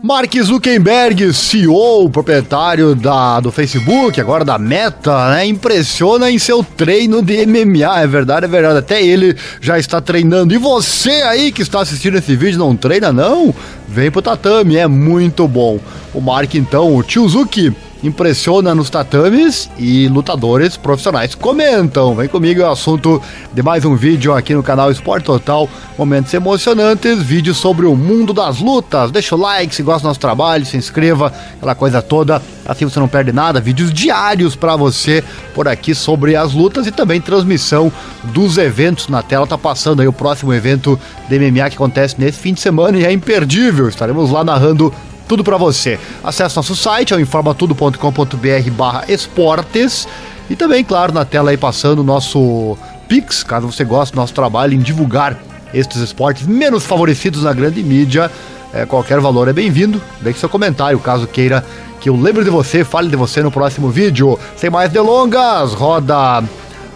[0.00, 5.44] Mark Zuckerberg, CEO, proprietário da, do Facebook, agora da Meta, né?
[5.44, 8.02] Impressiona em seu treino de MMA.
[8.02, 8.78] É verdade, é verdade.
[8.78, 10.54] Até ele já está treinando.
[10.54, 13.52] E você aí que está assistindo esse vídeo não treina, não?
[13.88, 15.80] Vem pro tatame, é muito bom.
[16.14, 22.14] O Mark, então, o tio Zuki impressiona nos tatames e lutadores profissionais comentam.
[22.14, 23.20] Vem comigo, é o assunto
[23.52, 25.68] de mais um vídeo aqui no canal Esporte Total.
[25.96, 29.10] Momentos emocionantes, vídeos sobre o mundo das lutas.
[29.10, 32.40] Deixa o like se gosta do nosso trabalho, se inscreva, aquela coisa toda.
[32.66, 33.60] Assim você não perde nada.
[33.60, 35.24] Vídeos diários para você
[35.54, 37.90] por aqui sobre as lutas e também transmissão
[38.24, 39.46] dos eventos na tela.
[39.46, 43.04] Tá passando aí o próximo evento de MMA que acontece nesse fim de semana e
[43.04, 43.88] é imperdível.
[43.88, 44.92] Estaremos lá narrando
[45.28, 46.00] tudo para você.
[46.24, 50.08] Acesse nosso site, é o informatudo.com.br barra esportes
[50.50, 54.34] e também, claro, na tela aí passando o nosso Pix, caso você goste do nosso
[54.34, 55.38] trabalho em divulgar
[55.72, 58.30] estes esportes menos favorecidos na grande mídia.
[58.72, 60.00] É, qualquer valor é bem-vindo.
[60.20, 61.64] Deixe seu comentário, caso queira
[62.00, 64.38] que eu lembre de você, fale de você no próximo vídeo.
[64.56, 66.42] Sem mais delongas, roda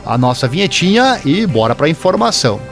[0.04, 2.71] a nossa vinhetinha e bora para informação.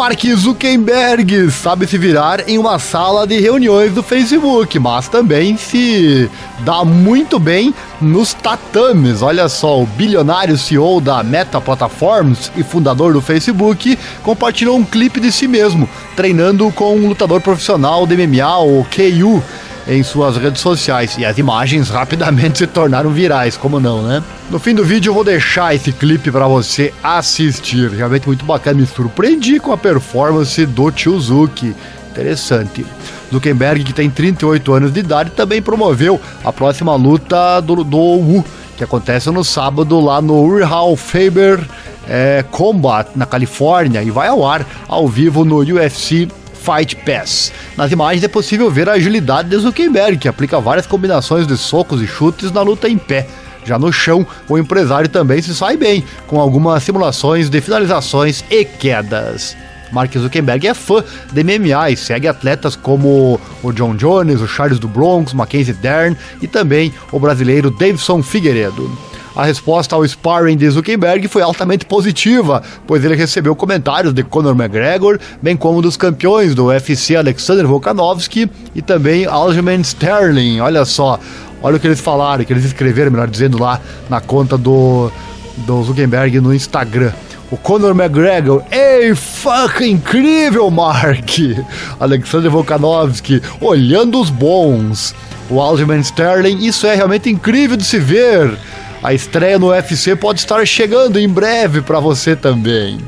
[0.00, 6.26] Mark Zuckerberg sabe se virar em uma sala de reuniões do Facebook, mas também se
[6.60, 9.20] dá muito bem nos tatames.
[9.20, 15.20] Olha só, o bilionário CEO da Meta Platforms e fundador do Facebook compartilhou um clipe
[15.20, 19.42] de si mesmo, treinando com um lutador profissional de MMA, o KU
[19.90, 24.22] em suas redes sociais e as imagens rapidamente se tornaram virais, como não, né?
[24.48, 28.80] No fim do vídeo eu vou deixar esse clipe para você assistir, realmente muito bacana,
[28.80, 31.74] me surpreendi com a performance do Chuzuki,
[32.08, 32.86] interessante.
[33.32, 38.44] Zuckerberg, que tem 38 anos de idade, também promoveu a próxima luta do, do Wu,
[38.76, 41.60] que acontece no sábado lá no Urhal Faber
[42.08, 46.28] é, Combat, na Califórnia, e vai ao ar ao vivo no UFC
[46.60, 47.52] Fight Pass.
[47.76, 52.02] Nas imagens é possível ver a agilidade de Zuckerberg, que aplica várias combinações de socos
[52.02, 53.26] e chutes na luta em pé.
[53.64, 58.64] Já no chão, o empresário também se sai bem, com algumas simulações de finalizações e
[58.64, 59.56] quedas.
[59.90, 61.02] Mark Zuckerberg é fã
[61.32, 66.16] de MMA e segue atletas como o John Jones, o Charles do Bronx, Mackenzie Dern
[66.40, 69.09] e também o brasileiro Davidson Figueiredo.
[69.34, 74.54] A resposta ao sparring de Zuckerberg foi altamente positiva, pois ele recebeu comentários de Conor
[74.54, 80.60] McGregor, bem como dos campeões do UFC Alexander Volkanovski e também Aljamain Sterling.
[80.60, 81.18] Olha só,
[81.62, 85.10] olha o que eles falaram, que eles escreveram, melhor dizendo, lá na conta do,
[85.58, 87.12] do Zuckerberg no Instagram.
[87.50, 91.30] O Conor McGregor, ei, fuck, incrível, Mark!
[91.98, 95.14] Alexander Volkanovski, olhando os bons.
[95.48, 98.56] O Aljamain Sterling, isso é realmente incrível de se ver.
[99.02, 102.98] A estreia no UFC pode estar chegando em breve para você também.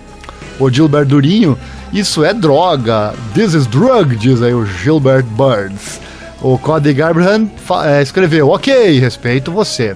[0.59, 1.59] O Gilbert Durinho,
[1.93, 3.13] isso é droga.
[3.35, 6.01] This is drug, diz aí o Gilbert Burns.
[6.41, 7.53] O Cody Garbrandt
[7.85, 9.95] é, escreveu, ok, respeito você.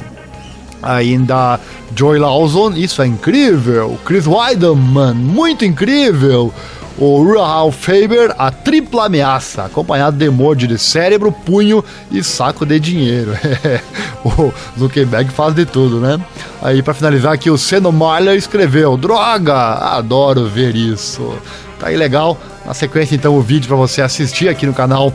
[0.82, 1.58] Ainda
[1.94, 3.98] Joy Lawson, isso é incrível.
[4.04, 6.52] Chris Weidman, muito incrível
[6.98, 12.80] o Rahal Faber, a tripla ameaça, acompanhado de emoji de cérebro, punho e saco de
[12.80, 13.32] dinheiro.
[14.24, 16.18] o Zuckerberg faz de tudo, né?
[16.62, 21.34] Aí para finalizar aqui o Seno Marler escreveu: "Droga, adoro ver isso".
[21.78, 22.38] Tá aí legal.
[22.64, 25.12] Na sequência então o vídeo para você assistir aqui no canal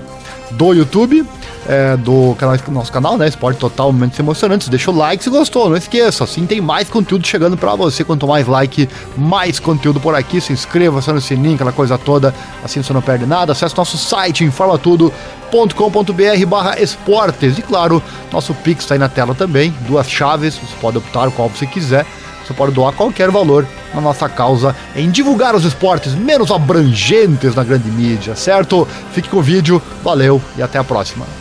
[0.52, 1.26] do YouTube
[1.68, 3.28] é, do canal, nosso canal, né?
[3.28, 4.68] Esporte Total, momentos emocionantes.
[4.68, 6.24] Deixa o like se gostou, não esqueça.
[6.24, 8.04] Assim tem mais conteúdo chegando para você.
[8.04, 10.42] Quanto mais like, mais conteúdo por aqui.
[10.42, 12.34] Se inscreva, acione o sininho, aquela coisa toda.
[12.64, 13.52] Assim você não perde nada.
[13.52, 17.58] Acesse nosso site, informatudo.com.br barra esportes.
[17.58, 18.02] E claro,
[18.32, 19.74] nosso Pix está aí na tela também.
[19.82, 22.06] Duas chaves, você pode optar qual você quiser.
[22.46, 27.64] Você pode doar qualquer valor na nossa causa em divulgar os esportes menos abrangentes na
[27.64, 28.88] grande mídia, certo?
[29.14, 31.41] Fique com o vídeo, valeu e até a próxima.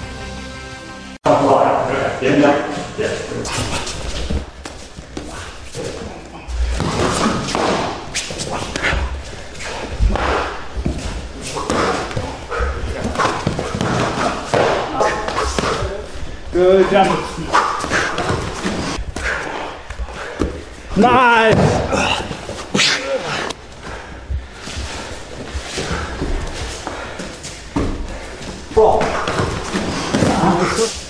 [2.20, 2.56] vielen Dank.
[2.98, 3.06] Ja.
[16.52, 17.10] Good jump.
[20.96, 21.56] Nice.
[28.74, 29.00] Four.
[30.22, 31.09] Nice.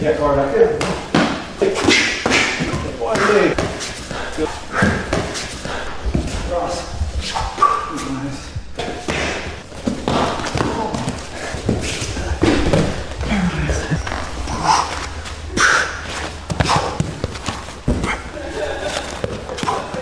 [0.00, 0.78] Yeah, guard up there.
[2.98, 3.54] One leg.
[6.48, 6.76] Cross.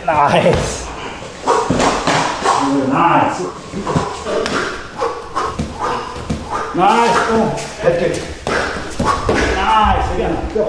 [0.07, 0.47] Nice.
[0.47, 0.87] Nice.
[2.63, 3.39] Really nice.
[6.77, 7.17] Nice.
[7.29, 7.49] Boom.
[7.83, 8.38] Head kick.
[9.79, 10.11] Nice.
[10.13, 10.55] Again.
[10.55, 10.65] Go.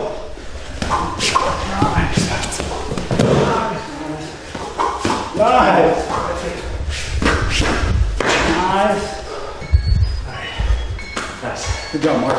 [1.81, 2.29] Nice.
[2.29, 2.61] Nice.
[8.53, 9.05] Nice.
[11.41, 11.91] Nice.
[11.91, 12.37] Good job, Mark.